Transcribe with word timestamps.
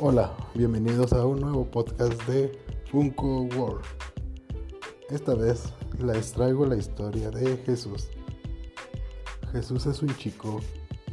Hola, 0.00 0.34
bienvenidos 0.54 1.12
a 1.12 1.24
un 1.24 1.40
nuevo 1.40 1.70
podcast 1.70 2.20
de 2.24 2.50
Funko 2.90 3.42
World. 3.42 3.84
Esta 5.08 5.36
vez 5.36 5.72
les 6.00 6.32
traigo 6.32 6.66
la 6.66 6.76
historia 6.76 7.30
de 7.30 7.58
Jesús. 7.58 8.08
Jesús 9.52 9.86
es 9.86 10.02
un 10.02 10.08
chico 10.16 10.60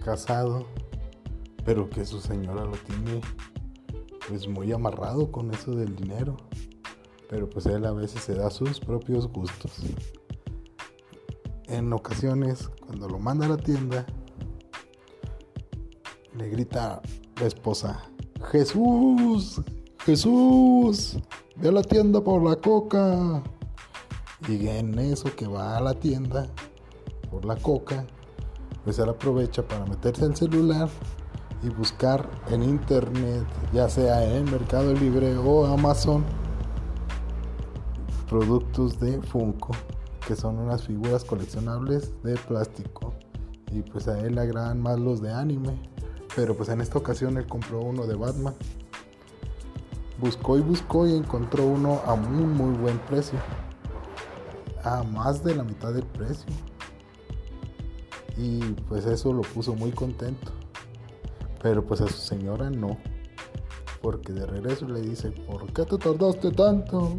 casado, 0.04 0.66
pero 1.64 1.92
que 1.92 2.04
su 2.08 2.20
señora 2.22 2.66
lo 2.66 2.72
tiene 2.72 3.22
pues 4.28 4.48
muy 4.48 4.72
amarrado 4.72 5.32
con 5.32 5.54
eso 5.54 5.76
del 5.76 5.96
dinero. 5.96 6.38
Pero 7.30 7.48
pues 7.48 7.68
él 7.68 7.86
a 7.86 7.92
veces 7.92 8.24
se 8.24 8.34
da 8.34 8.50
sus 8.50 8.80
propios 8.80 9.28
gustos. 9.28 9.74
En 11.66 11.94
ocasiones, 11.94 12.68
cuando 12.84 13.08
lo 13.08 13.20
manda 13.20 13.46
a 13.46 13.50
la 13.50 13.58
tienda, 13.58 14.08
le 16.36 16.50
grita 16.50 17.00
la 17.40 17.46
esposa, 17.46 18.11
Jesús, 18.50 19.62
Jesús, 20.06 21.20
ve 21.58 21.70
a 21.70 21.72
la 21.72 21.84
tienda 21.84 22.22
por 22.22 22.42
la 22.42 22.56
coca. 22.56 23.44
Y 24.48 24.68
en 24.68 24.98
eso 24.98 25.36
que 25.36 25.48
va 25.48 25.78
a 25.78 25.82
la 25.82 25.94
tienda 25.94 26.48
por 27.30 27.46
la 27.46 27.56
coca, 27.56 28.06
pues 28.84 28.98
él 29.00 29.10
aprovecha 29.10 29.62
para 29.68 29.86
meterse 29.86 30.26
al 30.26 30.36
celular 30.36 30.90
y 31.64 31.70
buscar 31.70 32.28
en 32.50 32.64
internet, 32.64 33.46
ya 33.72 33.88
sea 33.88 34.24
en 34.36 34.46
Mercado 34.46 34.94
Libre 34.94 35.38
o 35.38 35.66
Amazon, 35.66 36.26
productos 38.28 39.00
de 39.00 39.22
Funko, 39.22 39.74
que 40.28 40.36
son 40.36 40.58
unas 40.58 40.84
figuras 40.84 41.24
coleccionables 41.24 42.12
de 42.24 42.36
plástico. 42.36 43.14
Y 43.72 43.82
pues 43.84 44.08
a 44.08 44.20
él 44.20 44.36
le 44.36 44.42
agradan 44.42 44.82
más 44.82 45.00
los 45.00 45.22
de 45.22 45.32
anime. 45.32 45.80
Pero 46.36 46.56
pues 46.56 46.70
en 46.70 46.82
esta 46.82 46.98
ocasión 46.98 47.38
él 47.38 47.46
compró 47.46 47.82
uno 47.82 48.08
de 48.08 48.16
Batman. 48.16 48.56
Buscó 50.20 50.58
y 50.58 50.62
buscó 50.62 51.08
y 51.08 51.16
encontró 51.16 51.66
uno 51.66 52.02
a 52.06 52.16
muy 52.16 52.46
muy 52.46 52.76
buen 52.76 53.00
precio. 53.00 53.40
A 54.84 55.04
más 55.04 55.44
de 55.44 55.56
la 55.56 55.64
mitad 55.64 55.94
del 55.94 56.06
precio. 56.06 56.46
Y 58.38 58.60
pues 58.88 59.06
eso 59.06 59.34
lo 59.34 59.42
puso 59.42 59.74
muy 59.74 59.92
contento. 59.92 60.52
Pero 61.62 61.86
pues 61.86 62.02
a 62.02 62.08
su 62.08 62.18
señora 62.18 62.70
no. 62.70 62.98
Porque 64.02 64.34
de 64.34 64.46
regreso 64.46 64.88
le 64.88 65.02
dice, 65.02 65.32
¿por 65.32 65.72
qué 65.74 65.86
te 65.86 65.98
tardaste 65.98 66.52
tanto? 66.52 67.18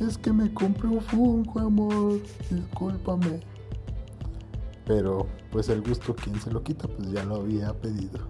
Es 0.00 0.18
que 0.18 0.32
me 0.32 0.52
compré 0.52 0.88
un 0.88 1.00
Funko, 1.00 1.60
amor. 1.60 2.20
Discúlpame. 2.50 3.40
Pero 4.86 5.26
pues 5.50 5.68
el 5.68 5.82
gusto, 5.82 6.14
quien 6.14 6.40
se 6.40 6.50
lo 6.50 6.62
quita? 6.62 6.86
Pues 6.88 7.10
ya 7.10 7.24
lo 7.24 7.36
había 7.36 7.74
pedido. 7.74 8.20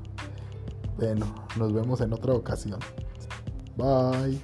Bueno, 0.97 1.27
nos 1.59 1.73
vemos 1.73 2.01
en 2.01 2.13
otra 2.15 2.33
ocasión. 2.33 2.81
Bye. 3.77 4.41